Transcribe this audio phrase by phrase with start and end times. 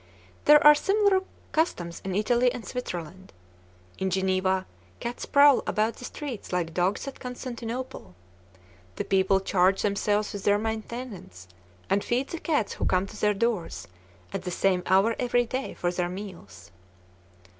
[0.45, 1.21] There are similar
[1.51, 3.31] customs in Italy and Switzerland.
[3.99, 4.65] In Geneva
[4.99, 8.15] cats prowl about the streets like dogs at Constantinople.
[8.95, 11.47] The people charge themselves with their maintenance,
[11.87, 13.87] and feed the cats who come to their doors
[14.33, 16.71] at the same hour every day for their meals.